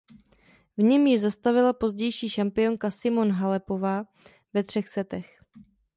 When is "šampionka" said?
2.29-2.91